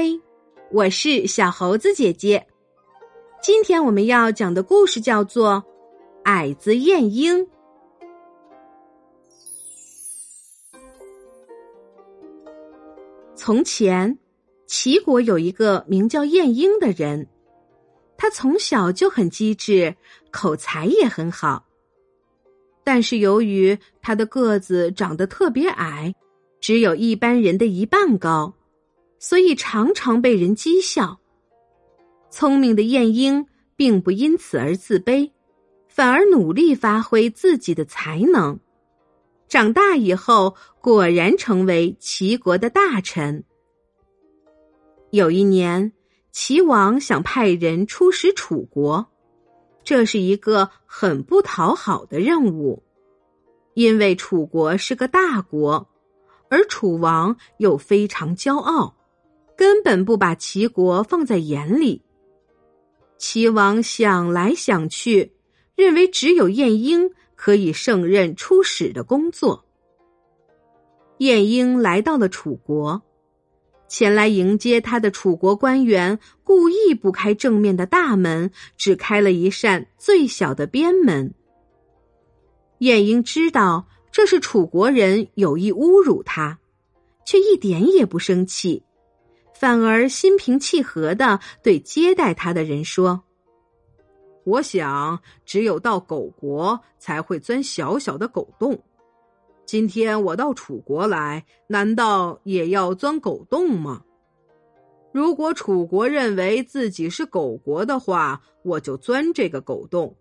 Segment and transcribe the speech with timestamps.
[0.00, 0.06] 嗨，
[0.72, 2.46] 我是小猴子姐姐。
[3.42, 5.56] 今天我们要讲的故事叫做
[6.22, 7.46] 《矮子晏婴》。
[13.36, 14.18] 从前，
[14.66, 17.28] 齐国有一个名叫晏婴的人，
[18.16, 19.94] 他从小就很机智，
[20.30, 21.66] 口才也很好。
[22.82, 26.14] 但是由于他的个子长得特别矮，
[26.58, 28.54] 只有一般人的一半高。
[29.20, 31.20] 所以常常被人讥笑。
[32.30, 33.46] 聪明的晏婴
[33.76, 35.30] 并不因此而自卑，
[35.88, 38.58] 反而努力发挥自己的才能。
[39.46, 43.44] 长大以后，果然成为齐国的大臣。
[45.10, 45.92] 有一年，
[46.30, 49.08] 齐王想派人出使楚国，
[49.82, 52.84] 这是一个很不讨好的任务，
[53.74, 55.88] 因为楚国是个大国，
[56.48, 58.96] 而楚王又非常骄傲。
[59.60, 62.00] 根本不把齐国放在眼里。
[63.18, 65.32] 齐王想来想去，
[65.76, 69.66] 认为只有晏婴可以胜任出使的工作。
[71.18, 73.02] 晏婴来到了楚国，
[73.86, 81.34] 前来迎接他的楚国官员故意不开正面的大门，只开了一扇最小的边门。
[82.78, 86.58] 晏婴知道这是楚国人有意侮辱他，
[87.26, 88.82] 却一点也不生气。
[89.60, 93.22] 反而心平气和的对接待他的人说
[94.44, 98.82] ：“我想，只有到狗国才会钻小小的狗洞。
[99.66, 104.02] 今天我到楚国来，难道也要钻狗洞吗？
[105.12, 110.16] 如果楚国认为自己是狗国的话，我就钻这个狗洞；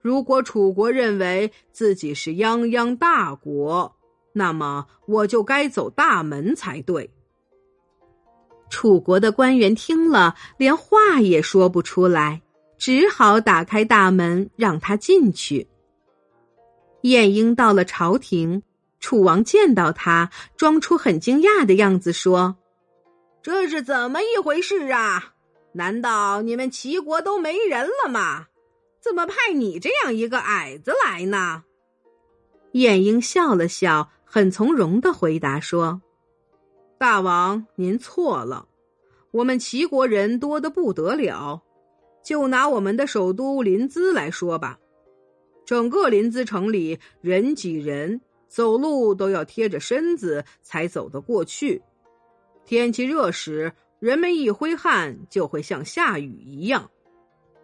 [0.00, 3.94] 如果楚国认为自己是泱泱大国，
[4.32, 7.08] 那么我就该走大门才对。”
[8.68, 12.42] 楚国的官员听了，连话也说不出来，
[12.76, 15.68] 只好打开大门让他进去。
[17.02, 18.62] 晏婴到了朝廷，
[18.98, 22.56] 楚王见到他，装出很惊讶的样子，说
[23.42, 25.32] ：“这是怎么一回事啊？
[25.72, 28.46] 难道你们齐国都没人了吗？
[29.00, 31.62] 怎么派你这样一个矮子来呢？”
[32.72, 36.02] 晏婴笑了笑，很从容的回答说。
[36.98, 38.68] 大王，您错了。
[39.30, 41.62] 我们齐国人多的不得了，
[42.24, 44.78] 就拿我们的首都临淄来说吧，
[45.66, 51.82] 整个临淄城里人挤人，走路都要贴着身子才走得过去。
[52.64, 56.90] 天气热时，人们一挥汗就会像下雨一样。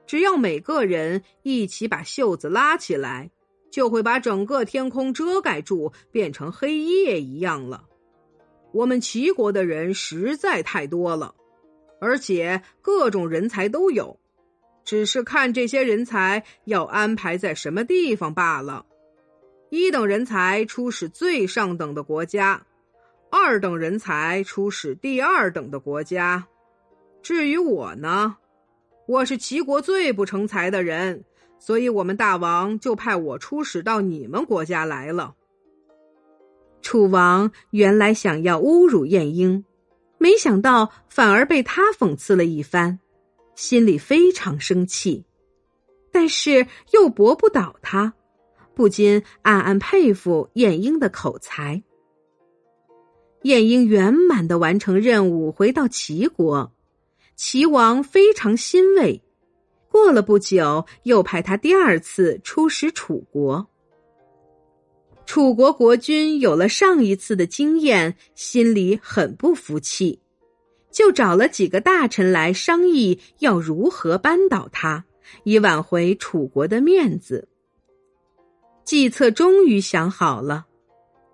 [0.06, 3.30] 只要每个人一起把袖子拉起来，
[3.70, 7.88] 就会把整个天空遮盖住，变成黑夜一样了。
[8.72, 11.34] 我们齐国的人实在太多了，
[12.00, 14.18] 而且各种人才都有，
[14.84, 18.86] 只是看这些人才要安排在什么地方罢了。
[19.70, 22.66] 一等人才出使最上等的国家，
[23.30, 26.46] 二等人才出使第二等的国家。
[27.22, 28.36] 至于我呢，
[29.06, 31.24] 我是齐国最不成才的人，
[31.58, 35.34] 所以我们大王就派我出使到你们国家来了。
[36.82, 39.64] 楚王原来想要侮辱晏婴，
[40.18, 42.98] 没想到反而被他讽刺了一番，
[43.54, 45.24] 心里非常生气，
[46.10, 48.12] 但是又驳不倒他，
[48.74, 51.82] 不禁暗暗佩服晏婴的口才。
[53.42, 56.72] 晏婴圆满的完成任务，回到齐国，
[57.34, 59.22] 齐王非常欣慰。
[59.88, 63.68] 过了不久，又派他第二次出使楚国。
[65.32, 70.20] 楚国国君有了上一次的经验，心里很不服气，
[70.90, 75.06] 就找了几个大臣来商议要如何扳倒他，
[75.44, 77.48] 以挽回楚国的面子。
[78.84, 80.66] 计策终于想好了，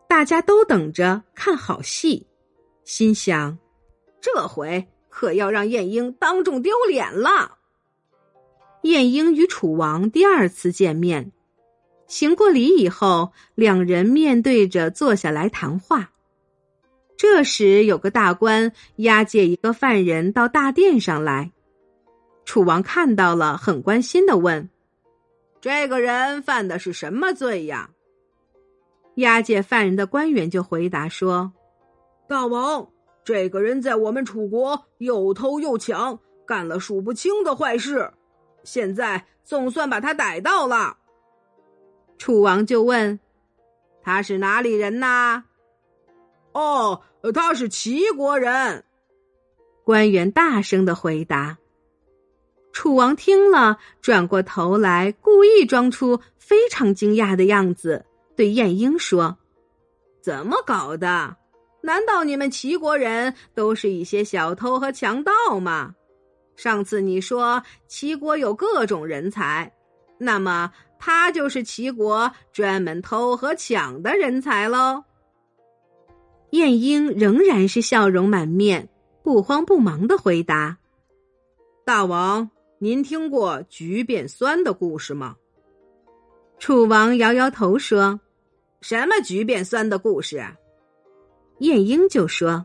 [0.08, 2.25] 大家都等着看好戏，
[2.84, 3.58] 心想：
[4.20, 7.58] 这回可要让晏婴当众丢脸了。
[8.82, 11.32] 晏婴与楚王第二次见面。
[12.08, 16.10] 行过礼以后，两人面对着坐下来谈话。
[17.16, 21.52] 这时，有个大官押解一个犯人到大殿上来。
[22.44, 24.70] 楚王看到了，很关心的问
[25.60, 27.90] ：“这个人犯的是什么罪呀？”
[29.16, 31.52] 押解犯人的官员就回答说
[32.26, 32.88] ：“大王，
[33.22, 38.10] 这个人在我们楚国又偷又抢，干了数不清的坏事，
[38.62, 40.97] 现在总算把他逮到了。”
[42.19, 43.19] 楚王就问
[44.03, 45.44] ：“他是哪里人呐
[46.53, 47.00] ？”“哦，
[47.32, 48.85] 他是齐国人。”
[49.85, 51.56] 官员大声的回答。
[52.73, 58.05] 楚王听了，转过头来，故意装出非常惊讶的样子，
[58.37, 59.38] 对晏婴说
[60.20, 61.37] ：“怎么搞的？
[61.81, 65.94] 难道你们齐国人都是一些小偷和强盗吗？
[66.56, 69.73] 上次你说齐国有各种人才，
[70.19, 75.05] 那么他就是齐国专门偷和抢的人才喽？”
[76.50, 78.88] 晏婴仍然是笑容满面，
[79.23, 80.79] 不慌不忙的回答
[81.85, 82.50] ：“大王。”
[82.81, 85.35] 您听过橘变酸的故事吗？
[86.61, 88.20] 楚王摇摇头说
[88.81, 90.41] ：“什么橘变酸的故事？”
[91.59, 92.65] 晏婴就说：“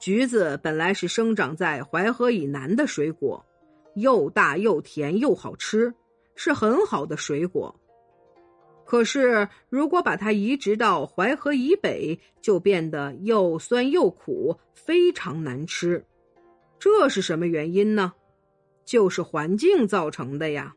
[0.00, 3.46] 橘子本来是生长在淮河以南的水果，
[3.94, 5.94] 又大又甜又好吃，
[6.36, 7.74] 是很好的水果。
[8.84, 16.04] 可是如果把它移植到淮河以北，就变得又酸又苦，非常难吃。
[16.78, 18.12] 这是什么原因呢？”
[18.86, 20.76] 就是环境造成的呀，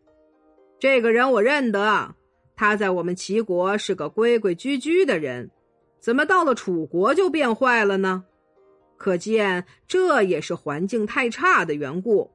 [0.79, 2.15] 这个人我认得，
[2.56, 5.51] 他在我们齐国是个规规矩矩的人，
[6.00, 8.25] 怎么到了楚国就变坏了呢？
[8.97, 12.31] 可见这也是环境太差的缘故。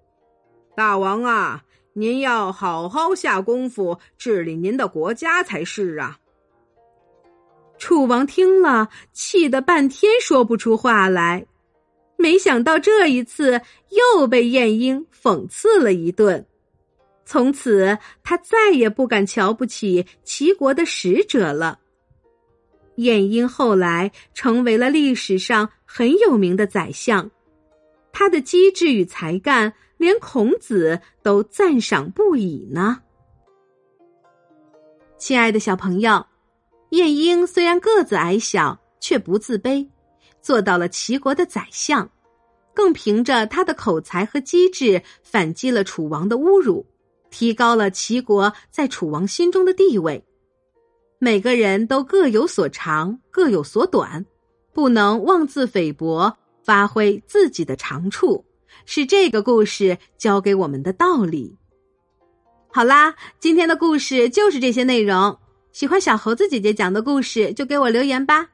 [0.76, 1.64] 大王啊，
[1.96, 6.18] 您要好好下功夫治理您的国家才是啊！
[7.78, 11.46] 楚王听了，气得半天说不出话来。
[12.16, 13.60] 没想到这一次
[14.16, 16.44] 又被晏婴讽刺了一顿，
[17.24, 21.78] 从此他再也不敢瞧不起齐国的使者了。
[22.96, 27.30] 晏婴后来成为了历史上很有名的宰相，
[28.12, 29.72] 他的机智与才干，
[30.04, 33.00] 连孔子都赞赏不已呢。
[35.16, 36.26] 亲爱的小朋友，
[36.90, 39.88] 晏婴虽然个子矮小，却不自卑。
[40.42, 42.06] 做到了齐国的宰相，
[42.74, 46.84] 更凭着他的口才和机智反击了楚王的侮辱，
[47.30, 50.22] 提高了齐国在楚王心中的地位。
[51.18, 54.22] 每个人都各有所长，各有所短，
[54.74, 58.44] 不能妄自菲薄，发挥自己的长处，
[58.86, 61.56] 是这个故事教给我们的道理。
[62.72, 65.38] 好啦，今天的故事就是这些内容。
[65.72, 68.48] 喜欢小猴子姐姐讲的故事，就给我留言吧。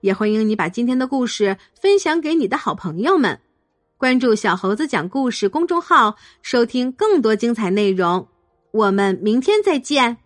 [0.00, 3.40] 也欢迎你把今天的故事分享给你的好朋友们，
[3.96, 8.26] 关注小猴子讲故事公众号，收听更多精彩内容。
[8.72, 10.23] 我们明天再见。